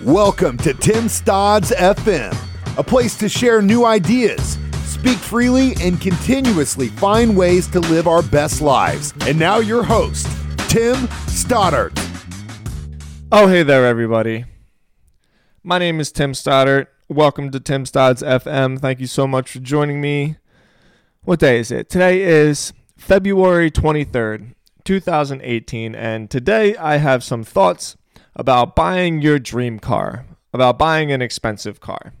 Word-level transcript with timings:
Welcome 0.00 0.58
to 0.58 0.74
Tim 0.74 1.04
Stodds 1.04 1.70
FM, 1.70 2.36
a 2.76 2.82
place 2.82 3.16
to 3.16 3.28
share 3.28 3.62
new 3.62 3.84
ideas, 3.84 4.58
speak 4.82 5.16
freely, 5.16 5.74
and 5.80 6.00
continuously 6.00 6.88
find 6.88 7.36
ways 7.36 7.68
to 7.68 7.78
live 7.78 8.08
our 8.08 8.20
best 8.20 8.60
lives. 8.60 9.14
And 9.20 9.38
now, 9.38 9.58
your 9.58 9.84
host, 9.84 10.26
Tim 10.68 11.08
Stoddard. 11.28 11.96
Oh, 13.30 13.46
hey 13.46 13.62
there, 13.62 13.86
everybody. 13.86 14.46
My 15.62 15.78
name 15.78 16.00
is 16.00 16.10
Tim 16.10 16.34
Stoddard. 16.34 16.88
Welcome 17.08 17.52
to 17.52 17.60
Tim 17.60 17.84
Stodds 17.84 18.20
FM. 18.20 18.80
Thank 18.80 18.98
you 18.98 19.06
so 19.06 19.28
much 19.28 19.52
for 19.52 19.60
joining 19.60 20.00
me. 20.00 20.36
What 21.22 21.38
day 21.38 21.60
is 21.60 21.70
it? 21.70 21.88
Today 21.88 22.20
is 22.20 22.72
February 22.96 23.70
23rd, 23.70 24.54
2018, 24.82 25.94
and 25.94 26.28
today 26.28 26.76
I 26.78 26.96
have 26.96 27.22
some 27.22 27.44
thoughts 27.44 27.96
about 28.36 28.74
buying 28.74 29.22
your 29.22 29.38
dream 29.38 29.78
car, 29.78 30.26
about 30.52 30.78
buying 30.78 31.12
an 31.12 31.22
expensive 31.22 31.80
car. 31.80 32.12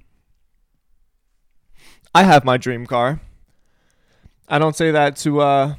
I 2.14 2.22
have 2.22 2.44
my 2.44 2.56
dream 2.56 2.86
car. 2.86 3.20
I 4.48 4.58
don't 4.58 4.76
say 4.76 4.90
that 4.90 5.16
to 5.16 5.40
uh 5.40 5.74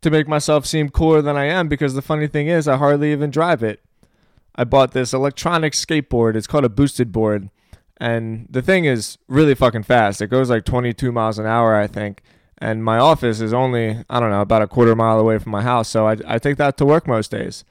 to 0.00 0.10
make 0.10 0.26
myself 0.26 0.66
seem 0.66 0.88
cooler 0.88 1.22
than 1.22 1.36
I 1.36 1.44
am 1.44 1.68
because 1.68 1.94
the 1.94 2.02
funny 2.02 2.26
thing 2.26 2.48
is 2.48 2.66
I 2.66 2.76
hardly 2.76 3.12
even 3.12 3.30
drive 3.30 3.62
it. 3.62 3.80
I 4.54 4.64
bought 4.64 4.92
this 4.92 5.12
electronic 5.12 5.72
skateboard. 5.72 6.34
It's 6.36 6.46
called 6.46 6.64
a 6.64 6.68
boosted 6.68 7.12
board. 7.12 7.50
And 7.98 8.46
the 8.50 8.62
thing 8.62 8.84
is 8.84 9.16
really 9.28 9.54
fucking 9.54 9.84
fast. 9.84 10.20
It 10.20 10.26
goes 10.26 10.50
like 10.50 10.64
22 10.64 11.12
miles 11.12 11.38
an 11.38 11.46
hour, 11.46 11.76
I 11.76 11.86
think. 11.86 12.22
And 12.58 12.84
my 12.84 12.98
office 12.98 13.40
is 13.40 13.52
only, 13.52 14.04
I 14.10 14.20
don't 14.20 14.30
know, 14.30 14.40
about 14.40 14.62
a 14.62 14.66
quarter 14.66 14.96
mile 14.96 15.18
away 15.18 15.38
from 15.38 15.52
my 15.52 15.62
house. 15.62 15.88
So 15.88 16.08
I, 16.08 16.16
I 16.26 16.38
take 16.38 16.56
that 16.56 16.76
to 16.78 16.84
work 16.84 17.06
most 17.06 17.30
days. 17.30 17.64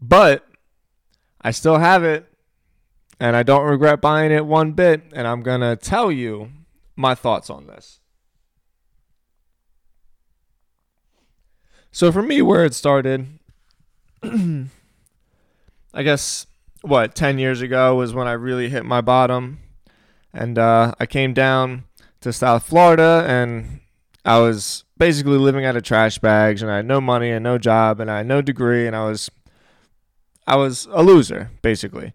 But 0.00 0.46
I 1.46 1.52
still 1.52 1.78
have 1.78 2.02
it 2.02 2.26
and 3.20 3.36
I 3.36 3.44
don't 3.44 3.68
regret 3.68 4.00
buying 4.00 4.32
it 4.32 4.44
one 4.44 4.72
bit. 4.72 5.02
And 5.12 5.28
I'm 5.28 5.44
going 5.44 5.60
to 5.60 5.76
tell 5.76 6.10
you 6.10 6.50
my 6.96 7.14
thoughts 7.14 7.50
on 7.50 7.68
this. 7.68 8.00
So, 11.92 12.10
for 12.10 12.20
me, 12.20 12.42
where 12.42 12.64
it 12.64 12.74
started, 12.74 13.28
I 14.24 14.66
guess, 16.02 16.48
what, 16.82 17.14
10 17.14 17.38
years 17.38 17.60
ago 17.60 17.94
was 17.94 18.12
when 18.12 18.26
I 18.26 18.32
really 18.32 18.68
hit 18.68 18.84
my 18.84 19.00
bottom. 19.00 19.60
And 20.34 20.58
uh, 20.58 20.96
I 20.98 21.06
came 21.06 21.32
down 21.32 21.84
to 22.22 22.32
South 22.32 22.64
Florida 22.64 23.24
and 23.28 23.82
I 24.24 24.40
was 24.40 24.82
basically 24.98 25.38
living 25.38 25.64
out 25.64 25.76
of 25.76 25.84
trash 25.84 26.18
bags 26.18 26.60
and 26.60 26.72
I 26.72 26.78
had 26.78 26.86
no 26.86 27.00
money 27.00 27.30
and 27.30 27.44
no 27.44 27.56
job 27.56 28.00
and 28.00 28.10
I 28.10 28.16
had 28.18 28.26
no 28.26 28.42
degree 28.42 28.88
and 28.88 28.96
I 28.96 29.04
was 29.04 29.30
I 30.46 30.56
was 30.56 30.86
a 30.90 31.02
loser, 31.02 31.50
basically. 31.62 32.12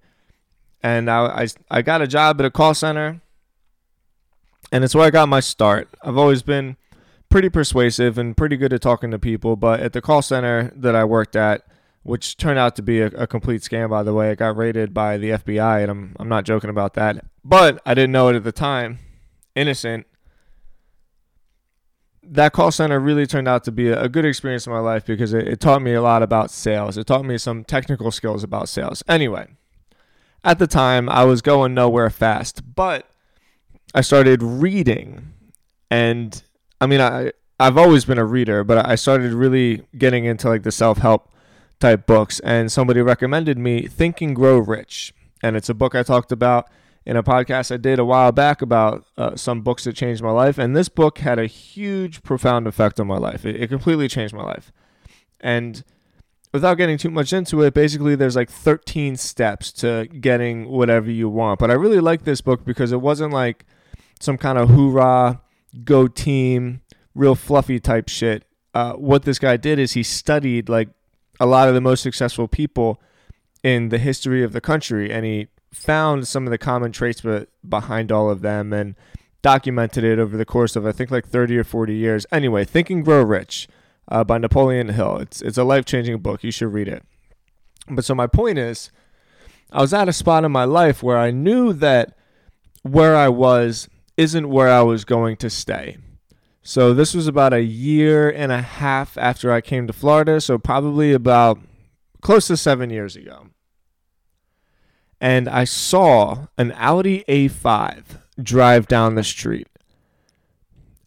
And 0.81 1.09
I, 1.09 1.43
I, 1.43 1.47
I 1.69 1.81
got 1.81 2.01
a 2.01 2.07
job 2.07 2.39
at 2.39 2.45
a 2.45 2.51
call 2.51 2.73
center, 2.73 3.21
and 4.71 4.83
it's 4.83 4.95
where 4.95 5.05
I 5.05 5.11
got 5.11 5.29
my 5.29 5.39
start. 5.39 5.89
I've 6.01 6.17
always 6.17 6.41
been 6.41 6.77
pretty 7.29 7.49
persuasive 7.49 8.17
and 8.17 8.35
pretty 8.35 8.57
good 8.57 8.73
at 8.73 8.81
talking 8.81 9.11
to 9.11 9.19
people, 9.19 9.55
but 9.55 9.79
at 9.79 9.93
the 9.93 10.01
call 10.01 10.21
center 10.21 10.71
that 10.75 10.95
I 10.95 11.03
worked 11.03 11.35
at, 11.35 11.65
which 12.03 12.38
turned 12.38 12.57
out 12.57 12.75
to 12.77 12.81
be 12.81 12.99
a, 13.01 13.07
a 13.07 13.27
complete 13.27 13.61
scam, 13.61 13.89
by 13.89 14.03
the 14.03 14.13
way, 14.13 14.31
it 14.31 14.38
got 14.38 14.57
raided 14.57 14.93
by 14.93 15.17
the 15.17 15.31
FBI, 15.31 15.83
and 15.83 15.91
I'm, 15.91 16.16
I'm 16.19 16.29
not 16.29 16.45
joking 16.45 16.69
about 16.69 16.95
that. 16.95 17.23
But 17.43 17.81
I 17.85 17.93
didn't 17.93 18.11
know 18.11 18.29
it 18.29 18.35
at 18.35 18.43
the 18.43 18.51
time. 18.51 18.99
Innocent 19.55 20.07
that 22.23 22.53
call 22.53 22.72
center 22.72 23.00
really 23.00 23.25
turned 23.25 23.47
out 23.47 23.64
to 23.64 23.72
be 23.72 23.89
a, 23.89 24.08
good 24.08 24.25
experience 24.25 24.67
in 24.67 24.73
my 24.73 24.80
life 24.80 25.05
because 25.05 25.33
it, 25.33 25.47
it, 25.47 25.59
taught 25.59 25.81
me 25.81 25.94
a 25.94 26.02
lot 26.02 26.22
about 26.22 26.52
sales. 26.52 26.97
It 26.97 27.08
taught 27.08 27.25
me 27.25 27.38
some 27.38 27.63
technical 27.63 28.11
skills 28.11 28.44
about 28.44 28.69
sales. 28.69 29.03
Anyway, 29.08 29.47
at 30.44 30.59
the 30.59 30.67
time, 30.67 31.09
I 31.09 31.23
was 31.23 31.41
going 31.41 31.73
nowhere 31.73 32.09
fast, 32.09 32.75
but 32.75 33.09
I 33.94 34.02
started 34.02 34.44
reading. 34.44 35.33
And 35.89 36.41
I 36.80 36.86
mean, 36.86 37.01
I, 37.01 37.31
I've 37.59 37.78
always 37.78 38.06
been 38.06 38.18
a 38.18 38.25
reader, 38.25 38.63
but 38.63 38.85
I 38.85 38.95
started 38.95 39.34
really 39.34 39.85
getting 39.97 40.25
into 40.25 40.47
like 40.47 40.63
the 40.63 40.72
self 40.72 41.00
help 41.00 41.34
type 41.79 42.06
books. 42.06 42.40
And 42.41 42.72
somebody 42.72 43.01
recommended 43.01 43.57
me 43.57 43.88
Think 43.88 44.22
and 44.22 44.35
Grow 44.35 44.59
Rich. 44.59 45.13
And 45.44 45.56
it's 45.56 45.69
a 45.69 45.74
book 45.74 45.95
I 45.95 46.03
talked 46.03 46.31
about 46.31 46.69
in 47.11 47.17
a 47.17 47.23
podcast 47.23 47.73
I 47.73 47.77
did 47.77 47.99
a 47.99 48.05
while 48.05 48.31
back 48.31 48.61
about 48.61 49.03
uh, 49.17 49.35
some 49.35 49.63
books 49.63 49.83
that 49.83 49.97
changed 49.97 50.23
my 50.23 50.31
life. 50.31 50.57
And 50.57 50.73
this 50.73 50.88
book 50.88 51.17
had 51.17 51.39
a 51.39 51.45
huge, 51.45 52.23
profound 52.23 52.67
effect 52.67 53.01
on 53.01 53.07
my 53.07 53.17
life. 53.17 53.45
It, 53.45 53.57
it, 53.61 53.67
completely 53.67 54.07
changed 54.07 54.33
my 54.33 54.44
life. 54.45 54.72
And 55.41 55.83
without 56.53 56.75
getting 56.75 56.97
too 56.97 57.11
much 57.11 57.33
into 57.33 57.63
it, 57.63 57.73
basically, 57.73 58.16
there's 58.16 58.38
like 58.38 58.50
13 58.50 59.17
steps 59.17 59.73
to 59.73 60.07
getting 60.21 60.69
whatever 60.69 61.11
you 61.11 61.27
want. 61.27 61.59
But 61.59 61.69
I 61.69 61.73
really 61.73 62.00
like 62.00 62.23
this 62.23 62.39
book 62.39 62.63
because 62.63 62.94
it 62.94 63.01
wasn't 63.01 63.33
like 63.33 63.66
some 64.21 64.38
kind 64.38 64.57
of 64.57 64.69
hoorah, 64.69 65.41
go 65.83 66.07
team, 66.07 66.79
real 67.13 67.35
fluffy 67.35 67.81
type 67.81 68.07
shit. 68.07 68.45
Uh, 68.73 68.94
what 68.94 69.23
this 69.23 69.38
guy 69.38 69.57
did 69.57 69.79
is 69.79 69.91
he 69.91 70.03
studied 70.03 70.69
like 70.69 70.88
a 71.41 71.45
lot 71.45 71.67
of 71.67 71.73
the 71.73 71.81
most 71.81 72.03
successful 72.03 72.47
people 72.47 73.01
in 73.63 73.89
the 73.89 73.97
history 73.97 74.45
of 74.45 74.53
the 74.53 74.61
country 74.61 75.11
and 75.11 75.25
he 75.25 75.50
found 75.73 76.27
some 76.27 76.45
of 76.45 76.51
the 76.51 76.57
common 76.57 76.91
traits 76.91 77.23
behind 77.67 78.11
all 78.11 78.29
of 78.29 78.41
them 78.41 78.73
and 78.73 78.95
documented 79.41 80.03
it 80.03 80.19
over 80.19 80.37
the 80.37 80.45
course 80.45 80.75
of 80.75 80.85
I 80.85 80.91
think 80.91 81.11
like 81.11 81.27
30 81.27 81.57
or 81.57 81.63
40 81.63 81.95
years. 81.95 82.25
Anyway, 82.31 82.65
Think 82.65 82.89
and 82.89 83.03
Grow 83.03 83.23
Rich 83.23 83.67
uh, 84.07 84.23
by 84.23 84.37
Napoleon 84.37 84.89
Hill. 84.89 85.17
It's 85.17 85.41
it's 85.41 85.57
a 85.57 85.63
life 85.63 85.85
changing 85.85 86.19
book. 86.19 86.43
You 86.43 86.51
should 86.51 86.73
read 86.73 86.87
it. 86.87 87.03
But 87.89 88.05
so 88.05 88.13
my 88.13 88.27
point 88.27 88.57
is, 88.57 88.91
I 89.71 89.81
was 89.81 89.93
at 89.93 90.09
a 90.09 90.13
spot 90.13 90.43
in 90.43 90.51
my 90.51 90.65
life 90.65 91.01
where 91.01 91.17
I 91.17 91.31
knew 91.31 91.73
that 91.73 92.15
where 92.83 93.15
I 93.15 93.29
was 93.29 93.89
isn't 94.17 94.49
where 94.49 94.69
I 94.69 94.81
was 94.81 95.05
going 95.05 95.38
to 95.38 95.49
stay. 95.49 95.97
So 96.63 96.93
this 96.93 97.15
was 97.15 97.27
about 97.27 97.53
a 97.53 97.63
year 97.63 98.29
and 98.29 98.51
a 98.51 98.61
half 98.61 99.17
after 99.17 99.51
I 99.51 99.61
came 99.61 99.88
to 99.88 99.93
Florida. 99.93 100.39
So 100.41 100.59
probably 100.59 101.11
about 101.11 101.59
close 102.21 102.47
to 102.47 102.57
seven 102.57 102.91
years 102.91 103.15
ago 103.15 103.47
and 105.21 105.47
I 105.47 105.65
saw 105.65 106.47
an 106.57 106.73
Audi 106.75 107.23
A5 107.29 108.03
drive 108.41 108.87
down 108.87 109.13
the 109.13 109.23
street. 109.23 109.67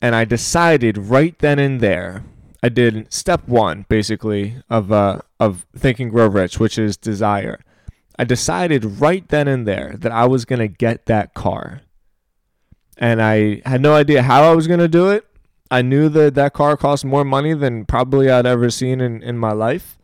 And 0.01 0.15
I 0.15 0.25
decided 0.25 0.97
right 0.97 1.37
then 1.41 1.59
and 1.59 1.81
there, 1.81 2.25
I 2.63 2.69
did 2.69 3.13
step 3.13 3.49
one 3.49 3.85
basically 3.89 4.57
of 4.71 4.93
uh, 4.93 5.19
of 5.41 5.67
Think 5.77 5.99
and 5.99 6.11
Grow 6.11 6.29
Rich, 6.29 6.61
which 6.61 6.79
is 6.79 6.97
desire. 6.97 7.61
I 8.19 8.25
decided 8.25 9.01
right 9.01 9.27
then 9.29 9.49
and 9.49 9.67
there 9.67 9.97
that 9.99 10.13
I 10.13 10.27
was 10.27 10.45
gonna 10.45 10.69
get 10.69 11.07
that 11.07 11.35
car, 11.35 11.81
and 12.97 13.21
I 13.21 13.63
had 13.67 13.81
no 13.81 13.95
idea 13.95 14.23
how 14.23 14.45
I 14.45 14.55
was 14.55 14.67
gonna 14.67 14.89
do 14.89 15.11
it. 15.11 15.27
I 15.71 15.83
knew 15.83 16.09
that 16.11 16.35
that 16.35 16.53
car 16.53 16.77
cost 16.77 17.05
more 17.05 17.25
money 17.25 17.55
than 17.55 17.85
probably 17.85 18.31
I'd 18.31 18.47
ever 18.47 18.71
seen 18.71 19.01
in, 19.01 19.23
in 19.23 19.37
my 19.37 19.53
life. 19.53 19.99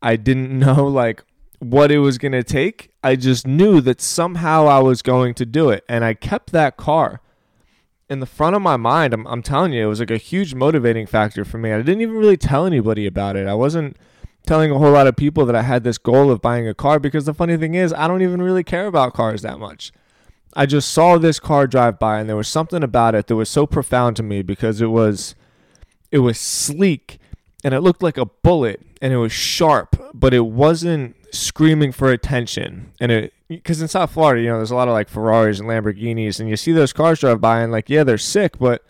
I 0.00 0.16
didn't 0.16 0.58
know 0.58 0.86
like 0.86 1.24
what 1.70 1.90
it 1.90 1.98
was 1.98 2.18
going 2.18 2.32
to 2.32 2.42
take. 2.42 2.90
I 3.02 3.16
just 3.16 3.46
knew 3.46 3.80
that 3.82 4.00
somehow 4.00 4.66
I 4.66 4.78
was 4.80 5.02
going 5.02 5.34
to 5.34 5.46
do 5.46 5.70
it. 5.70 5.84
And 5.88 6.04
I 6.04 6.14
kept 6.14 6.52
that 6.52 6.76
car 6.76 7.20
in 8.08 8.20
the 8.20 8.26
front 8.26 8.54
of 8.54 8.62
my 8.62 8.76
mind. 8.76 9.12
I'm, 9.14 9.26
I'm 9.26 9.42
telling 9.42 9.72
you, 9.72 9.84
it 9.84 9.88
was 9.88 10.00
like 10.00 10.10
a 10.10 10.16
huge 10.16 10.54
motivating 10.54 11.06
factor 11.06 11.44
for 11.44 11.58
me. 11.58 11.72
I 11.72 11.78
didn't 11.78 12.02
even 12.02 12.16
really 12.16 12.36
tell 12.36 12.66
anybody 12.66 13.06
about 13.06 13.36
it. 13.36 13.46
I 13.46 13.54
wasn't 13.54 13.96
telling 14.46 14.70
a 14.70 14.78
whole 14.78 14.92
lot 14.92 15.06
of 15.06 15.16
people 15.16 15.46
that 15.46 15.56
I 15.56 15.62
had 15.62 15.84
this 15.84 15.98
goal 15.98 16.30
of 16.30 16.42
buying 16.42 16.68
a 16.68 16.74
car 16.74 16.98
because 16.98 17.24
the 17.24 17.34
funny 17.34 17.56
thing 17.56 17.74
is, 17.74 17.92
I 17.92 18.06
don't 18.06 18.22
even 18.22 18.42
really 18.42 18.64
care 18.64 18.86
about 18.86 19.14
cars 19.14 19.42
that 19.42 19.58
much. 19.58 19.92
I 20.56 20.66
just 20.66 20.90
saw 20.90 21.18
this 21.18 21.40
car 21.40 21.66
drive 21.66 21.98
by 21.98 22.20
and 22.20 22.28
there 22.28 22.36
was 22.36 22.48
something 22.48 22.82
about 22.82 23.14
it 23.14 23.26
that 23.26 23.36
was 23.36 23.48
so 23.48 23.66
profound 23.66 24.16
to 24.16 24.22
me 24.22 24.42
because 24.42 24.80
it 24.80 24.86
was 24.86 25.34
it 26.12 26.18
was 26.18 26.38
sleek 26.38 27.18
and 27.64 27.74
it 27.74 27.80
looked 27.80 28.02
like 28.02 28.18
a 28.18 28.26
bullet 28.26 28.80
and 29.00 29.12
it 29.12 29.16
was 29.16 29.32
sharp, 29.32 29.96
but 30.12 30.34
it 30.34 30.46
wasn't 30.46 31.16
screaming 31.34 31.90
for 31.90 32.12
attention. 32.12 32.92
And 33.00 33.10
it 33.10 33.32
because 33.48 33.80
in 33.80 33.88
South 33.88 34.12
Florida, 34.12 34.42
you 34.42 34.48
know, 34.48 34.58
there's 34.58 34.70
a 34.70 34.76
lot 34.76 34.88
of 34.88 34.92
like 34.92 35.08
Ferraris 35.08 35.58
and 35.58 35.68
Lamborghinis, 35.68 36.40
and 36.40 36.48
you 36.48 36.56
see 36.56 36.72
those 36.72 36.92
cars 36.92 37.20
drive 37.20 37.40
by, 37.40 37.60
and 37.60 37.72
like, 37.72 37.90
yeah, 37.90 38.04
they're 38.04 38.18
sick, 38.18 38.58
but 38.58 38.84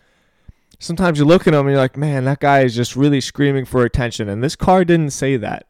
sometimes 0.79 1.19
you 1.19 1.25
look 1.25 1.47
at 1.47 1.51
them 1.51 1.65
and 1.65 1.71
you're 1.71 1.81
like, 1.81 1.97
man, 1.97 2.25
that 2.25 2.39
guy 2.39 2.61
is 2.61 2.75
just 2.75 2.95
really 2.95 3.21
screaming 3.21 3.65
for 3.65 3.83
attention. 3.83 4.29
And 4.29 4.43
this 4.43 4.55
car 4.55 4.85
didn't 4.85 5.11
say 5.11 5.37
that. 5.37 5.67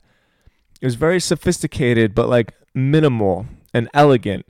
It 0.81 0.86
was 0.86 0.96
very 0.96 1.19
sophisticated, 1.19 2.13
but 2.13 2.30
like 2.30 2.54
minimal 2.74 3.46
and 3.74 3.90
elegant. 3.94 4.46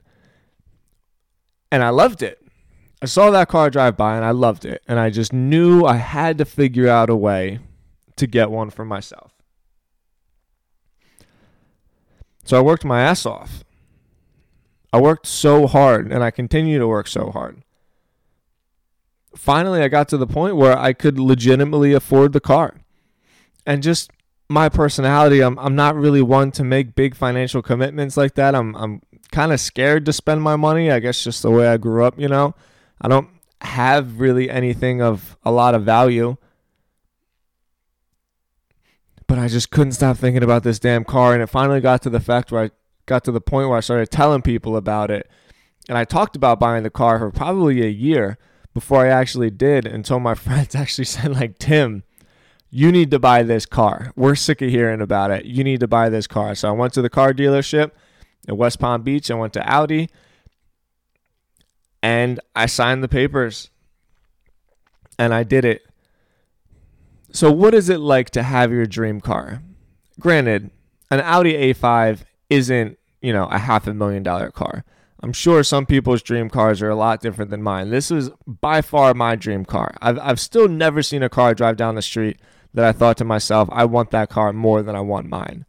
And 1.70 1.82
I 1.82 1.90
loved 1.90 2.22
it. 2.22 2.40
I 3.02 3.06
saw 3.06 3.30
that 3.30 3.48
car 3.48 3.70
drive 3.70 3.96
by 3.96 4.16
and 4.16 4.24
I 4.24 4.30
loved 4.30 4.64
it. 4.64 4.82
And 4.88 4.98
I 4.98 5.10
just 5.10 5.32
knew 5.32 5.84
I 5.84 5.96
had 5.96 6.38
to 6.38 6.44
figure 6.44 6.88
out 6.88 7.10
a 7.10 7.16
way 7.16 7.60
to 8.16 8.26
get 8.26 8.50
one 8.50 8.70
for 8.70 8.84
myself. 8.84 9.32
So 12.44 12.56
I 12.56 12.60
worked 12.60 12.84
my 12.84 13.02
ass 13.02 13.26
off. 13.26 13.64
I 14.92 15.00
worked 15.00 15.26
so 15.26 15.66
hard 15.66 16.12
and 16.12 16.22
I 16.22 16.30
continue 16.30 16.78
to 16.78 16.86
work 16.86 17.08
so 17.08 17.30
hard. 17.30 17.62
Finally, 19.34 19.82
I 19.82 19.88
got 19.88 20.08
to 20.08 20.16
the 20.16 20.26
point 20.26 20.56
where 20.56 20.78
I 20.78 20.92
could 20.92 21.18
legitimately 21.18 21.92
afford 21.92 22.32
the 22.32 22.40
car. 22.40 22.80
And 23.66 23.82
just 23.82 24.10
my 24.48 24.68
personality, 24.68 25.40
I'm 25.42 25.58
I'm 25.58 25.74
not 25.74 25.96
really 25.96 26.22
one 26.22 26.52
to 26.52 26.64
make 26.64 26.94
big 26.94 27.14
financial 27.14 27.62
commitments 27.62 28.16
like 28.16 28.34
that. 28.36 28.54
I'm 28.54 28.74
I'm 28.76 29.02
kind 29.32 29.52
of 29.52 29.60
scared 29.60 30.06
to 30.06 30.12
spend 30.12 30.42
my 30.42 30.56
money. 30.56 30.90
I 30.90 31.00
guess 31.00 31.22
just 31.22 31.42
the 31.42 31.50
way 31.50 31.66
I 31.66 31.76
grew 31.76 32.04
up, 32.04 32.18
you 32.18 32.28
know. 32.28 32.54
I 33.00 33.08
don't 33.08 33.28
have 33.60 34.20
really 34.20 34.48
anything 34.48 35.02
of 35.02 35.36
a 35.42 35.50
lot 35.50 35.74
of 35.74 35.82
value. 35.82 36.36
But 39.26 39.38
I 39.38 39.48
just 39.48 39.70
couldn't 39.70 39.92
stop 39.92 40.16
thinking 40.16 40.42
about 40.42 40.62
this 40.62 40.78
damn 40.78 41.04
car 41.04 41.34
and 41.34 41.42
it 41.42 41.48
finally 41.48 41.80
got 41.80 42.02
to 42.02 42.10
the 42.10 42.20
fact 42.20 42.52
where 42.52 42.64
I 42.64 42.70
got 43.06 43.24
to 43.24 43.32
the 43.32 43.40
point 43.40 43.68
where 43.68 43.78
I 43.78 43.80
started 43.80 44.10
telling 44.10 44.42
people 44.42 44.76
about 44.76 45.10
it. 45.10 45.28
And 45.88 45.96
I 45.98 46.04
talked 46.04 46.36
about 46.36 46.60
buying 46.60 46.82
the 46.82 46.90
car 46.90 47.18
for 47.18 47.30
probably 47.30 47.82
a 47.82 47.88
year 47.88 48.38
before 48.74 49.06
I 49.06 49.08
actually 49.08 49.50
did 49.50 49.86
until 49.86 50.20
my 50.20 50.34
friends 50.46 50.74
actually 50.74 51.04
said 51.04 51.32
like, 51.32 51.58
"Tim, 51.58 52.02
you 52.70 52.92
need 52.92 53.10
to 53.10 53.18
buy 53.18 53.42
this 53.42 53.66
car. 53.66 54.12
We're 54.16 54.34
sick 54.34 54.60
of 54.60 54.70
hearing 54.70 55.00
about 55.00 55.30
it. 55.30 55.44
You 55.44 55.64
need 55.64 55.80
to 55.80 55.88
buy 55.88 56.08
this 56.08 56.26
car. 56.26 56.54
So 56.54 56.68
I 56.68 56.72
went 56.72 56.92
to 56.94 57.02
the 57.02 57.10
car 57.10 57.32
dealership 57.32 57.92
in 58.46 58.56
West 58.56 58.78
Palm 58.78 59.02
Beach. 59.02 59.30
I 59.30 59.34
went 59.34 59.52
to 59.54 59.66
Audi 59.66 60.10
and 62.02 62.40
I 62.54 62.66
signed 62.66 63.02
the 63.02 63.08
papers 63.08 63.70
and 65.18 65.32
I 65.32 65.42
did 65.42 65.64
it. 65.64 65.86
So, 67.36 67.52
what 67.52 67.74
is 67.74 67.90
it 67.90 68.00
like 68.00 68.30
to 68.30 68.42
have 68.42 68.72
your 68.72 68.86
dream 68.86 69.20
car? 69.20 69.60
Granted, 70.18 70.70
an 71.10 71.20
Audi 71.20 71.52
A5 71.52 72.20
isn't, 72.48 72.98
you 73.20 73.30
know, 73.30 73.44
a 73.48 73.58
half 73.58 73.86
a 73.86 73.92
million 73.92 74.22
dollar 74.22 74.50
car. 74.50 74.86
I'm 75.20 75.34
sure 75.34 75.62
some 75.62 75.84
people's 75.84 76.22
dream 76.22 76.48
cars 76.48 76.80
are 76.80 76.88
a 76.88 76.96
lot 76.96 77.20
different 77.20 77.50
than 77.50 77.62
mine. 77.62 77.90
This 77.90 78.10
is 78.10 78.30
by 78.46 78.80
far 78.80 79.12
my 79.12 79.36
dream 79.36 79.66
car. 79.66 79.94
I've, 80.00 80.18
I've 80.18 80.40
still 80.40 80.66
never 80.66 81.02
seen 81.02 81.22
a 81.22 81.28
car 81.28 81.54
drive 81.54 81.76
down 81.76 81.94
the 81.94 82.00
street 82.00 82.40
that 82.72 82.86
I 82.86 82.92
thought 82.92 83.18
to 83.18 83.24
myself, 83.26 83.68
I 83.70 83.84
want 83.84 84.12
that 84.12 84.30
car 84.30 84.54
more 84.54 84.82
than 84.82 84.96
I 84.96 85.00
want 85.00 85.28
mine. 85.28 85.66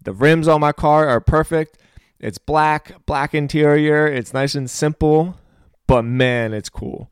The 0.00 0.12
rims 0.12 0.46
on 0.46 0.60
my 0.60 0.70
car 0.70 1.08
are 1.08 1.20
perfect. 1.20 1.76
It's 2.20 2.38
black, 2.38 3.04
black 3.04 3.34
interior. 3.34 4.06
It's 4.06 4.32
nice 4.32 4.54
and 4.54 4.70
simple, 4.70 5.40
but 5.88 6.02
man, 6.02 6.52
it's 6.52 6.68
cool. 6.68 7.10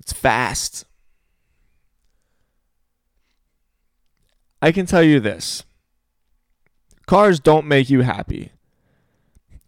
It's 0.00 0.14
fast. 0.14 0.86
I 4.60 4.72
can 4.72 4.86
tell 4.86 5.02
you 5.02 5.20
this 5.20 5.64
cars 7.06 7.38
don't 7.40 7.66
make 7.66 7.88
you 7.88 8.02
happy. 8.02 8.52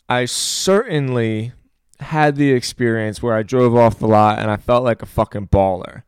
I 0.09 0.25
certainly 0.25 1.53
had 2.01 2.37
the 2.37 2.53
experience 2.53 3.23
where 3.23 3.35
I 3.35 3.43
drove 3.43 3.77
off 3.77 3.99
the 3.99 4.09
lot 4.09 4.39
and 4.39 4.51
I 4.51 4.57
felt 4.57 4.85
like 4.85 5.03
a 5.03 5.07
fucking 5.07 5.49
baller. 5.49 6.03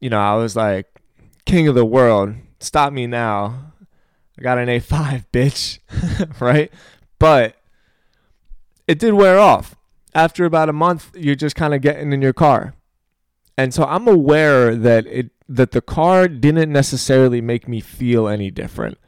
You 0.00 0.10
know, 0.10 0.20
I 0.20 0.34
was 0.34 0.54
like, 0.56 0.86
king 1.44 1.68
of 1.68 1.74
the 1.74 1.84
world. 1.84 2.34
Stop 2.60 2.92
me 2.92 3.06
now. 3.06 3.72
I 4.38 4.42
got 4.42 4.58
an 4.58 4.68
A5, 4.68 5.26
bitch. 5.32 5.78
right? 6.40 6.72
But 7.18 7.56
it 8.86 8.98
did 8.98 9.14
wear 9.14 9.38
off. 9.38 9.76
After 10.14 10.44
about 10.44 10.68
a 10.68 10.72
month, 10.72 11.10
you're 11.16 11.34
just 11.34 11.56
kind 11.56 11.74
of 11.74 11.80
getting 11.80 12.12
in 12.12 12.22
your 12.22 12.32
car. 12.32 12.74
And 13.56 13.72
so 13.72 13.84
I'm 13.84 14.08
aware 14.08 14.74
that 14.74 15.06
it 15.06 15.30
that 15.48 15.72
the 15.72 15.82
car 15.82 16.26
didn't 16.26 16.72
necessarily 16.72 17.40
make 17.40 17.68
me 17.68 17.80
feel 17.80 18.26
any 18.26 18.50
different. 18.50 18.98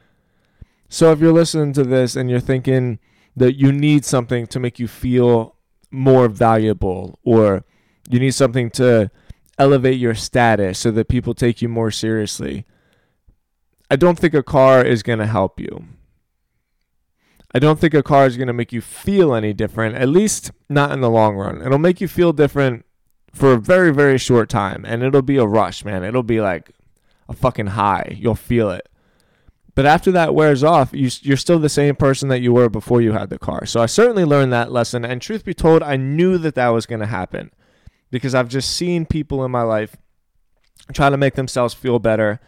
So 0.89 1.11
if 1.11 1.19
you're 1.19 1.33
listening 1.33 1.73
to 1.75 1.83
this 1.83 2.15
and 2.15 2.31
you're 2.31 2.41
thinking 2.41 2.99
that 3.35 3.55
you 3.55 3.73
need 3.73 4.05
something 4.05 4.47
to 4.49 4.61
make 4.61 4.79
you 4.79 4.87
feel 4.87 5.57
more 5.91 6.29
valuable 6.29 7.19
or 7.23 7.65
you 8.09 8.19
need 8.19 8.33
something 8.33 8.71
to 8.71 9.11
elevate 9.59 9.99
your 9.99 10.15
status 10.15 10.79
so 10.79 10.91
that 10.91 11.09
people 11.09 11.35
take 11.35 11.63
you 11.63 11.69
more 11.69 11.91
seriously. 11.91 12.65
I 13.91 13.97
don't 13.97 14.19
think 14.19 14.35
a 14.35 14.43
car 14.43 14.85
is 14.85 15.03
going 15.03 15.19
to 15.19 15.27
help 15.27 15.61
you. 15.61 15.85
I 17.55 17.59
don't 17.59 17.79
think 17.79 17.95
a 17.95 18.03
car 18.03 18.27
is 18.27 18.37
going 18.37 18.49
to 18.49 18.53
make 18.53 18.73
you 18.73 18.81
feel 18.81 19.35
any 19.35 19.53
different, 19.53 19.97
at 19.97 20.09
least 20.09 20.51
not 20.69 20.91
in 20.93 21.01
the 21.01 21.11
long 21.11 21.37
run. 21.37 21.63
It'll 21.63 21.79
make 21.79 22.01
you 22.01 22.09
feel 22.09 22.33
different 22.33 22.85
for 23.37 23.53
a 23.53 23.59
very, 23.59 23.93
very 23.93 24.17
short 24.17 24.49
time, 24.49 24.85
and 24.87 25.03
it'll 25.03 25.21
be 25.21 25.37
a 25.37 25.47
rush, 25.47 25.85
man. 25.85 26.03
It'll 26.03 26.23
be 26.23 26.41
like 26.41 26.71
a 27.29 27.35
fucking 27.35 27.69
high. 27.69 28.17
You'll 28.19 28.35
feel 28.35 28.71
it. 28.71 28.89
But 29.75 29.85
after 29.85 30.11
that 30.13 30.35
wears 30.35 30.65
off, 30.65 30.95
you, 30.95 31.11
you're 31.21 31.37
still 31.37 31.59
the 31.59 31.69
same 31.69 31.97
person 31.97 32.31
that 32.31 32.41
you 32.41 32.55
were 32.55 32.71
before 32.71 33.03
you 33.03 33.13
had 33.13 33.29
the 33.29 33.39
car. 33.39 33.67
So 33.67 33.83
I 33.83 33.87
certainly 33.87 34.25
learned 34.25 34.55
that 34.55 34.73
lesson. 34.73 35.05
And 35.05 35.21
truth 35.21 35.45
be 35.45 35.53
told, 35.53 35.83
I 35.83 35.97
knew 35.97 36.39
that 36.39 36.55
that 36.55 36.69
was 36.69 36.87
going 36.87 37.01
to 37.01 37.07
happen 37.07 37.51
because 38.11 38.35
I've 38.35 38.49
just 38.49 38.75
seen 38.75 39.05
people 39.05 39.45
in 39.45 39.51
my 39.51 39.63
life 39.63 39.95
try 40.95 41.11
to 41.11 41.19
make 41.19 41.35
themselves 41.35 41.75
feel 41.75 41.99
better 41.99 42.41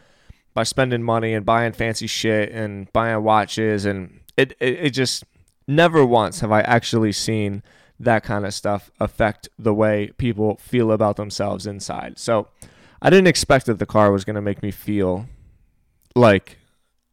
by 0.55 0.62
spending 0.62 1.02
money 1.02 1.35
and 1.35 1.44
buying 1.44 1.73
fancy 1.75 2.06
shit 2.06 2.50
and 2.50 2.90
buying 2.94 3.23
watches 3.23 3.85
and 3.85 4.20
it, 4.38 4.55
it, 4.58 4.79
it 4.87 4.90
just 4.90 5.25
never 5.67 6.06
once 6.06 6.40
have 6.40 6.50
I 6.50 6.62
actually 6.62 7.12
seen 7.12 7.62
that 8.00 8.22
kind 8.22 8.46
of 8.46 8.54
stuff 8.54 8.90
affect 9.00 9.48
the 9.58 9.74
way 9.74 10.12
people 10.18 10.56
feel 10.56 10.92
about 10.92 11.16
themselves 11.16 11.66
inside. 11.66 12.18
So 12.18 12.48
I 13.02 13.10
didn't 13.10 13.26
expect 13.26 13.66
that 13.66 13.78
the 13.78 13.86
car 13.86 14.12
was 14.12 14.24
going 14.24 14.36
to 14.36 14.42
make 14.42 14.62
me 14.62 14.70
feel 14.70 15.26
like 16.14 16.58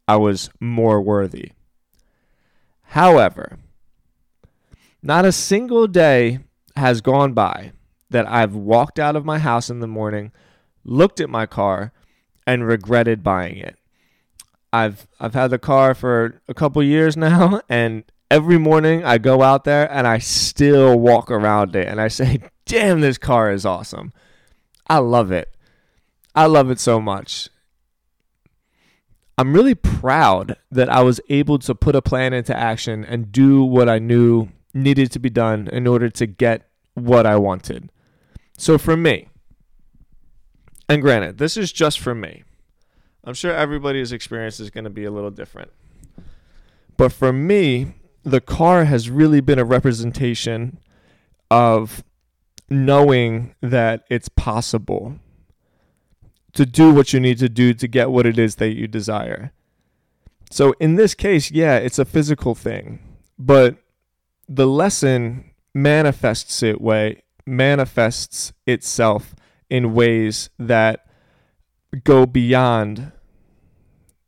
I 0.07 0.17
was 0.17 0.49
more 0.59 1.01
worthy. 1.01 1.51
However, 2.89 3.57
not 5.01 5.25
a 5.25 5.31
single 5.31 5.87
day 5.87 6.39
has 6.75 7.01
gone 7.01 7.33
by 7.33 7.71
that 8.09 8.27
I've 8.27 8.55
walked 8.55 8.99
out 8.99 9.15
of 9.15 9.25
my 9.25 9.39
house 9.39 9.69
in 9.69 9.79
the 9.79 9.88
morning, 9.88 10.31
looked 10.83 11.19
at 11.19 11.29
my 11.29 11.45
car, 11.45 11.91
and 12.45 12.67
regretted 12.67 13.23
buying 13.23 13.57
it. 13.57 13.77
I've 14.71 15.07
I've 15.19 15.33
had 15.33 15.51
the 15.51 15.59
car 15.59 15.95
for 15.95 16.41
a 16.47 16.53
couple 16.53 16.81
years 16.83 17.17
now, 17.29 17.61
and 17.69 18.03
every 18.30 18.57
morning 18.57 19.04
I 19.04 19.18
go 19.18 19.42
out 19.42 19.63
there 19.63 19.92
and 19.92 20.07
I 20.07 20.19
still 20.19 20.98
walk 21.00 21.31
around 21.31 21.75
it 21.75 21.88
and 21.88 22.00
I 22.00 22.07
say, 22.07 22.39
"Damn, 22.66 23.01
this 23.01 23.18
car 23.18 23.51
is 23.51 23.66
awesome. 23.66 24.13
I 24.88 24.98
love 25.00 25.31
it. 25.31 25.56
I 26.33 26.45
love 26.45 26.69
it 26.69 26.80
so 26.80 27.00
much." 27.00 27.50
I'm 29.38 29.54
really 29.54 29.75
proud 29.75 30.56
that 30.72 30.89
I 30.89 31.01
was 31.04 31.19
able 31.27 31.60
to 31.60 31.75
put 31.75 31.95
a 31.95 32.01
plan 32.01 32.31
into 32.31 32.56
action 32.56 33.04
and 33.04 33.33
do 33.33 33.63
what 33.63 33.89
I 33.89 34.00
knew 34.00 34.48
needed 34.74 35.12
to 35.12 35.19
be 35.19 35.30
done 35.30 35.68
in 35.68 35.88
order 35.88 36.10
to 36.10 36.25
get 36.25 36.69
what 36.94 37.25
I 37.25 37.36
wanted. 37.36 37.92
So 38.57 38.77
for 38.77 38.95
me, 38.95 39.27
and 40.88 41.01
granted, 41.01 41.38
this 41.38 41.57
is 41.57 41.74
just 41.74 42.00
for 42.00 42.16
me. 42.16 42.44
I'm 43.25 43.33
sure 43.33 43.51
everybody's 43.51 44.12
experience 44.12 44.60
is 44.60 44.69
going 44.69 44.83
to 44.83 44.89
be 44.89 45.04
a 45.04 45.12
little 45.12 45.31
different. 45.31 45.72
But 46.95 47.12
for 47.12 47.33
me, 47.33 47.94
the 48.25 48.42
car 48.42 48.86
has 48.86 49.10
really 49.10 49.39
been 49.39 49.60
a 49.60 49.63
representation 49.63 50.79
of 51.51 52.03
knowing 52.70 53.53
that 53.62 54.03
it's 54.10 54.27
possible 54.29 55.20
to 56.53 56.65
do 56.65 56.91
what 56.91 57.13
you 57.13 57.20
need 57.20 57.38
to 57.38 57.48
do 57.48 57.74
to 57.74 57.88
get 57.88 58.10
what 58.10 58.25
it 58.25 58.39
is 58.39 58.55
that 58.55 58.75
you 58.75 58.88
desire. 58.88 59.53
So 60.50 60.74
in 60.79 60.96
this 60.96 61.13
case, 61.13 61.51
yeah, 61.51 61.77
it's 61.77 62.00
a 62.00 62.05
physical 62.05 62.55
thing, 62.55 63.00
but 63.38 63.77
the 64.50 64.65
lesson 64.67 65.51
manifests 65.74 66.63
it 66.63 66.82
way 66.82 67.22
manifests 67.46 68.53
itself 68.65 69.36
in 69.70 69.94
ways 69.94 70.50
that 70.58 71.05
go 72.03 72.25
beyond 72.25 73.12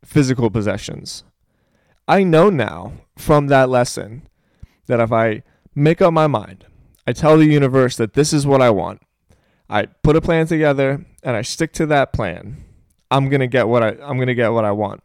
physical 0.04 0.52
possessions. 0.52 1.24
I 2.08 2.24
know 2.24 2.50
now 2.50 2.94
from 3.18 3.48
that 3.48 3.70
lesson 3.70 4.28
that 4.88 5.00
if 5.00 5.12
I 5.12 5.44
make 5.76 6.02
up 6.02 6.14
my 6.14 6.28
mind, 6.28 6.66
I 7.06 7.14
tell 7.14 7.38
the 7.38 7.46
universe 7.46 7.96
that 7.98 8.14
this 8.14 8.34
is 8.34 8.46
what 8.46 8.62
I 8.62 8.70
want, 8.70 9.02
I 9.70 9.86
put 9.86 10.16
a 10.16 10.22
plan 10.22 10.48
together 10.48 11.06
and 11.24 11.36
I 11.36 11.42
stick 11.42 11.74
to 11.74 11.86
that 11.88 12.14
plan, 12.14 12.64
I'm 13.12 13.30
to 13.30 13.48
get 13.48 13.68
what 13.68 13.84
I 13.84 13.98
I'm 14.02 14.20
to 14.20 14.36
get 14.36 14.50
what 14.50 14.66
I 14.66 14.72
want. 14.72 15.04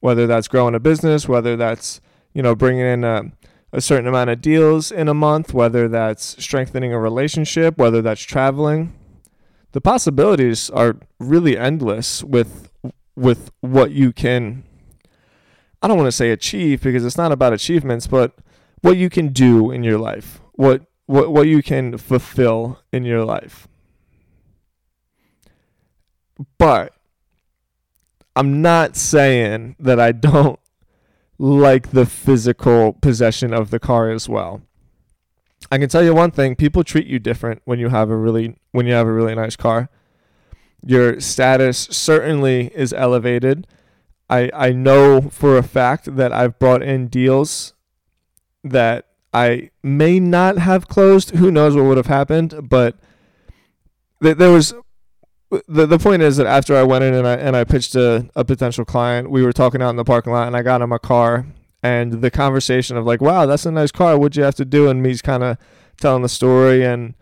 Whether 0.00 0.26
that's 0.26 0.48
growing 0.48 0.74
a 0.74 0.80
business, 0.80 1.28
whether 1.28 1.56
that's, 1.56 2.00
you 2.32 2.42
know, 2.42 2.54
bringing 2.54 2.86
in 2.86 3.04
a 3.04 3.32
a 3.72 3.80
certain 3.80 4.08
amount 4.08 4.30
of 4.30 4.40
deals 4.40 4.90
in 4.90 5.08
a 5.08 5.14
month, 5.14 5.54
whether 5.54 5.88
that's 5.88 6.42
strengthening 6.42 6.92
a 6.92 6.98
relationship, 6.98 7.78
whether 7.78 8.02
that's 8.02 8.22
traveling. 8.22 8.92
The 9.72 9.80
possibilities 9.80 10.70
are 10.70 10.96
really 11.18 11.56
endless 11.56 12.24
with 12.24 12.70
with 13.14 13.50
what 13.60 13.92
you 13.92 14.12
can 14.12 14.64
I 15.82 15.88
don't 15.88 15.96
want 15.96 16.08
to 16.08 16.12
say 16.12 16.30
achieve 16.30 16.82
because 16.82 17.04
it's 17.04 17.16
not 17.16 17.32
about 17.32 17.52
achievements, 17.52 18.06
but 18.06 18.34
what 18.82 18.96
you 18.96 19.08
can 19.08 19.28
do 19.28 19.70
in 19.70 19.82
your 19.82 19.98
life. 19.98 20.40
What 20.52 20.82
what 21.06 21.32
what 21.32 21.48
you 21.48 21.62
can 21.62 21.96
fulfill 21.98 22.80
in 22.92 23.04
your 23.04 23.24
life. 23.24 23.66
But 26.58 26.94
I'm 28.36 28.62
not 28.62 28.96
saying 28.96 29.76
that 29.78 29.98
I 29.98 30.12
don't 30.12 30.58
like 31.38 31.90
the 31.90 32.06
physical 32.06 32.92
possession 32.92 33.52
of 33.52 33.70
the 33.70 33.80
car 33.80 34.10
as 34.10 34.28
well. 34.28 34.62
I 35.72 35.78
can 35.78 35.88
tell 35.88 36.02
you 36.02 36.14
one 36.14 36.30
thing, 36.30 36.56
people 36.56 36.84
treat 36.84 37.06
you 37.06 37.18
different 37.18 37.62
when 37.64 37.78
you 37.78 37.88
have 37.88 38.10
a 38.10 38.16
really 38.16 38.56
when 38.72 38.86
you 38.86 38.92
have 38.92 39.06
a 39.06 39.12
really 39.12 39.34
nice 39.34 39.56
car. 39.56 39.88
Your 40.84 41.20
status 41.20 41.78
certainly 41.90 42.70
is 42.74 42.92
elevated. 42.92 43.66
I 44.30 44.50
I 44.54 44.72
know 44.72 45.20
for 45.20 45.58
a 45.58 45.62
fact 45.62 46.16
that 46.16 46.32
I've 46.32 46.58
brought 46.58 46.82
in 46.82 47.08
deals 47.08 47.74
that 48.62 49.06
I 49.34 49.70
may 49.82 50.20
not 50.20 50.58
have 50.58 50.88
closed. 50.88 51.30
Who 51.32 51.50
knows 51.50 51.74
what 51.74 51.84
would 51.84 51.96
have 51.96 52.06
happened? 52.06 52.68
But 52.68 52.96
th- 54.22 54.36
there 54.36 54.52
was 54.52 54.72
the 55.68 55.86
the 55.86 55.98
point 55.98 56.22
is 56.22 56.36
that 56.36 56.46
after 56.46 56.76
I 56.76 56.84
went 56.84 57.04
in 57.04 57.14
and 57.14 57.26
I 57.26 57.34
and 57.34 57.56
I 57.56 57.64
pitched 57.64 57.96
a, 57.96 58.30
a 58.36 58.44
potential 58.44 58.84
client, 58.84 59.30
we 59.30 59.42
were 59.42 59.52
talking 59.52 59.82
out 59.82 59.90
in 59.90 59.96
the 59.96 60.04
parking 60.04 60.32
lot, 60.32 60.46
and 60.46 60.56
I 60.56 60.62
got 60.62 60.80
in 60.80 60.88
my 60.88 60.98
car, 60.98 61.46
and 61.82 62.22
the 62.22 62.30
conversation 62.30 62.96
of 62.96 63.04
like, 63.04 63.20
"Wow, 63.20 63.46
that's 63.46 63.66
a 63.66 63.72
nice 63.72 63.90
car. 63.90 64.16
What'd 64.16 64.36
you 64.36 64.44
have 64.44 64.54
to 64.56 64.64
do?" 64.64 64.88
and 64.88 65.02
me's 65.02 65.22
kind 65.22 65.42
of 65.42 65.58
telling 66.00 66.22
the 66.22 66.28
story 66.28 66.84
and 66.84 67.14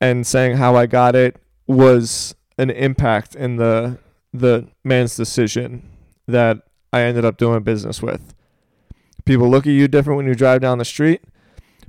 and 0.00 0.26
saying 0.26 0.56
how 0.56 0.76
I 0.76 0.86
got 0.86 1.14
it 1.14 1.36
was 1.66 2.34
an 2.56 2.70
impact 2.70 3.34
in 3.34 3.56
the 3.56 3.98
the 4.32 4.68
man's 4.84 5.16
decision 5.16 5.90
that 6.30 6.62
I 6.92 7.02
ended 7.02 7.24
up 7.24 7.36
doing 7.36 7.62
business 7.62 8.02
with. 8.02 8.34
People 9.24 9.48
look 9.48 9.66
at 9.66 9.72
you 9.72 9.86
different 9.86 10.16
when 10.16 10.26
you 10.26 10.34
drive 10.34 10.60
down 10.60 10.78
the 10.78 10.84
street. 10.84 11.22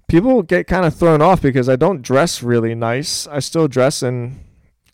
People 0.08 0.44
get 0.44 0.68
kind 0.68 0.86
of 0.86 0.96
thrown 0.96 1.22
off 1.22 1.42
because 1.42 1.70
I 1.70 1.76
don't 1.76 2.02
dress 2.02 2.44
really 2.44 2.76
nice. 2.76 3.26
I 3.28 3.40
still 3.40 3.68
dress 3.68 4.04
in 4.04 4.42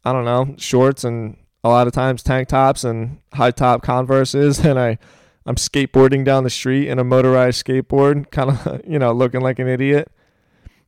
I 0.06 0.14
don't 0.14 0.24
know, 0.24 0.56
shorts 0.58 1.04
and 1.04 1.36
a 1.66 1.70
lot 1.70 1.88
of 1.88 1.92
times 1.92 2.24
tank 2.24 2.48
tops 2.48 2.86
and 2.86 3.20
high 3.34 3.52
top 3.52 3.82
converses 3.82 4.60
and 4.66 4.80
I 4.80 4.98
I'm 5.46 5.56
skateboarding 5.56 6.24
down 6.24 6.44
the 6.44 6.50
street 6.50 6.90
in 6.90 7.00
a 7.00 7.06
motorized 7.06 7.66
skateboard, 7.66 8.32
kind 8.32 8.52
of, 8.52 8.82
you 8.88 9.00
know, 9.00 9.14
looking 9.14 9.40
like 9.40 9.60
an 9.60 9.68
idiot. 9.68 10.12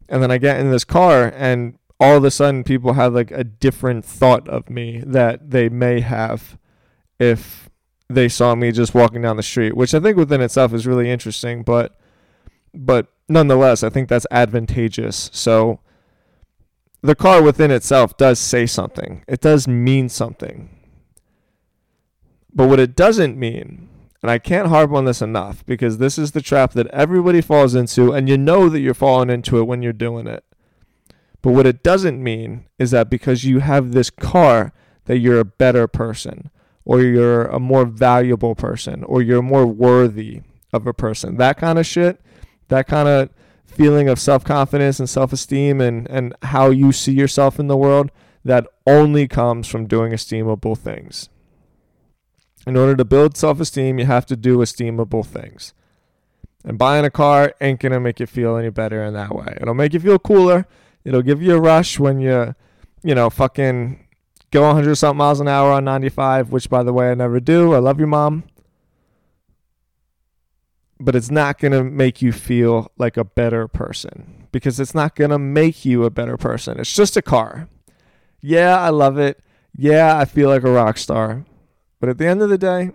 And 0.09 0.21
then 0.21 0.31
I 0.31 0.37
get 0.37 0.59
in 0.59 0.69
this 0.69 0.83
car 0.83 1.33
and 1.35 1.77
all 1.99 2.17
of 2.17 2.23
a 2.23 2.31
sudden 2.31 2.63
people 2.63 2.93
have 2.93 3.13
like 3.13 3.31
a 3.31 3.43
different 3.43 4.05
thought 4.05 4.47
of 4.47 4.69
me 4.69 5.01
that 5.05 5.51
they 5.51 5.69
may 5.69 5.99
have 6.01 6.57
if 7.19 7.68
they 8.09 8.27
saw 8.27 8.55
me 8.55 8.71
just 8.71 8.95
walking 8.95 9.21
down 9.21 9.37
the 9.37 9.43
street, 9.43 9.75
which 9.75 9.93
I 9.93 9.99
think 9.99 10.17
within 10.17 10.41
itself 10.41 10.73
is 10.73 10.87
really 10.87 11.09
interesting, 11.09 11.63
but 11.63 11.97
but 12.73 13.07
nonetheless, 13.27 13.83
I 13.83 13.89
think 13.89 14.09
that's 14.09 14.27
advantageous. 14.31 15.29
So 15.33 15.79
the 17.01 17.15
car 17.15 17.41
within 17.41 17.71
itself 17.71 18.17
does 18.17 18.39
say 18.39 18.65
something. 18.65 19.23
It 19.27 19.41
does 19.41 19.67
mean 19.67 20.09
something. 20.09 20.69
But 22.53 22.67
what 22.67 22.79
it 22.79 22.95
doesn't 22.95 23.37
mean, 23.37 23.89
and 24.21 24.29
I 24.29 24.39
can't 24.39 24.67
harp 24.67 24.91
on 24.91 25.05
this 25.05 25.21
enough 25.21 25.65
because 25.65 25.97
this 25.97 26.17
is 26.17 26.31
the 26.31 26.41
trap 26.41 26.73
that 26.73 26.87
everybody 26.87 27.41
falls 27.41 27.75
into, 27.75 28.11
and 28.11 28.27
you 28.27 28.37
know 28.37 28.69
that 28.69 28.79
you're 28.79 28.93
falling 28.93 29.29
into 29.29 29.59
it 29.59 29.67
when 29.67 29.81
you're 29.81 29.93
doing 29.93 30.27
it. 30.27 30.43
But 31.41 31.53
what 31.53 31.67
it 31.67 31.83
doesn't 31.83 32.21
mean 32.21 32.67
is 32.77 32.91
that 32.91 33.09
because 33.09 33.45
you 33.45 33.59
have 33.59 33.91
this 33.91 34.09
car, 34.09 34.73
that 35.05 35.19
you're 35.19 35.39
a 35.39 35.45
better 35.45 35.87
person, 35.87 36.49
or 36.89 37.01
you're 37.01 37.45
a 37.45 37.59
more 37.59 37.85
valuable 37.85 38.55
person, 38.55 39.03
or 39.03 39.21
you're 39.21 39.43
more 39.43 39.67
worthy 39.67 40.41
of 40.73 40.87
a 40.87 40.93
person. 40.93 41.37
That 41.37 41.55
kind 41.55 41.77
of 41.77 41.85
shit, 41.85 42.19
that 42.69 42.87
kind 42.87 43.07
of 43.07 43.29
feeling 43.63 44.09
of 44.09 44.19
self 44.19 44.43
confidence 44.43 44.97
and 44.97 45.07
self 45.07 45.31
esteem 45.31 45.81
and, 45.81 46.09
and 46.09 46.33
how 46.41 46.71
you 46.71 46.91
see 46.91 47.11
yourself 47.11 47.59
in 47.59 47.67
the 47.67 47.77
world, 47.77 48.09
that 48.43 48.65
only 48.87 49.27
comes 49.27 49.67
from 49.67 49.85
doing 49.85 50.13
esteemable 50.13 50.75
things. 50.75 51.29
In 52.65 52.75
order 52.75 52.95
to 52.95 53.05
build 53.05 53.37
self 53.37 53.59
esteem, 53.59 53.99
you 53.99 54.07
have 54.07 54.25
to 54.25 54.35
do 54.35 54.57
esteemable 54.57 55.23
things. 55.23 55.75
And 56.65 56.79
buying 56.79 57.05
a 57.05 57.11
car 57.11 57.53
ain't 57.61 57.81
gonna 57.81 57.99
make 57.99 58.19
you 58.19 58.25
feel 58.25 58.57
any 58.57 58.71
better 58.71 59.03
in 59.03 59.13
that 59.13 59.35
way. 59.35 59.55
It'll 59.61 59.75
make 59.75 59.93
you 59.93 59.99
feel 59.99 60.17
cooler. 60.17 60.65
It'll 61.05 61.21
give 61.21 61.39
you 61.39 61.55
a 61.55 61.61
rush 61.61 61.99
when 61.99 62.19
you, 62.19 62.55
you 63.03 63.13
know, 63.13 63.29
fucking 63.29 64.07
go 64.51 64.63
100 64.63 64.95
something 64.95 65.17
miles 65.17 65.39
an 65.39 65.47
hour 65.47 65.71
on 65.71 65.85
95, 65.85 66.51
which 66.51 66.69
by 66.69 66.83
the 66.83 66.93
way 66.93 67.11
I 67.11 67.13
never 67.13 67.39
do. 67.39 67.73
I 67.73 67.79
love 67.79 67.99
you, 67.99 68.07
mom 68.07 68.43
but 70.99 71.15
it's 71.15 71.31
not 71.31 71.57
going 71.59 71.71
to 71.71 71.83
make 71.83 72.21
you 72.21 72.31
feel 72.31 72.91
like 72.97 73.15
a 73.15 73.23
better 73.23 73.67
person 73.67 74.47
because 74.51 74.79
it's 74.79 74.93
not 74.93 75.15
going 75.15 75.29
to 75.29 75.39
make 75.39 75.85
you 75.85 76.03
a 76.03 76.09
better 76.09 76.35
person. 76.35 76.79
It's 76.79 76.93
just 76.93 77.15
a 77.15 77.21
car. 77.21 77.69
Yeah, 78.41 78.77
I 78.77 78.89
love 78.89 79.17
it. 79.17 79.39
Yeah, 79.75 80.17
I 80.17 80.25
feel 80.25 80.49
like 80.49 80.63
a 80.63 80.71
rock 80.71 80.97
star. 80.97 81.45
But 81.99 82.09
at 82.09 82.17
the 82.17 82.27
end 82.27 82.41
of 82.41 82.49
the 82.49 82.57
day, 82.57 82.91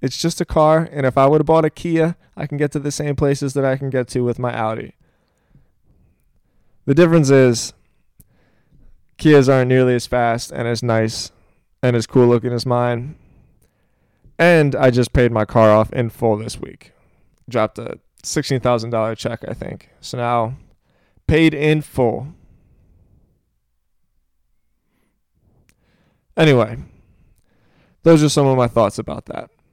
it's 0.00 0.20
just 0.20 0.40
a 0.40 0.44
car. 0.44 0.88
And 0.90 1.06
if 1.06 1.16
I 1.16 1.26
would 1.26 1.40
have 1.40 1.46
bought 1.46 1.64
a 1.64 1.70
Kia, 1.70 2.16
I 2.36 2.46
can 2.46 2.58
get 2.58 2.72
to 2.72 2.80
the 2.80 2.90
same 2.90 3.14
places 3.14 3.54
that 3.54 3.64
I 3.64 3.76
can 3.76 3.90
get 3.90 4.08
to 4.08 4.20
with 4.22 4.38
my 4.38 4.52
Audi. 4.52 4.94
The 6.86 6.94
difference 6.94 7.30
is 7.30 7.72
Kias 9.18 9.52
aren't 9.52 9.68
nearly 9.68 9.94
as 9.94 10.06
fast 10.06 10.50
and 10.50 10.66
as 10.66 10.82
nice 10.82 11.30
and 11.82 11.96
as 11.96 12.06
cool 12.06 12.26
looking 12.26 12.52
as 12.52 12.66
mine. 12.66 13.16
And 14.38 14.74
I 14.74 14.90
just 14.90 15.12
paid 15.12 15.30
my 15.30 15.44
car 15.44 15.70
off 15.70 15.92
in 15.92 16.10
full 16.10 16.36
this 16.36 16.60
week 16.60 16.94
dropped 17.48 17.78
a 17.78 17.98
sixteen 18.22 18.60
thousand 18.60 18.90
dollar 18.90 19.14
check, 19.14 19.40
I 19.46 19.54
think. 19.54 19.90
So 20.00 20.18
now 20.18 20.56
paid 21.26 21.54
in 21.54 21.82
full. 21.82 22.28
Anyway, 26.36 26.78
those 28.02 28.22
are 28.22 28.28
some 28.28 28.46
of 28.46 28.56
my 28.56 28.66
thoughts 28.66 28.98
about 28.98 29.26
that. 29.26 29.50